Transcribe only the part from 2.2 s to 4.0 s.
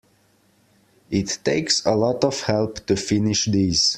of help to finish these.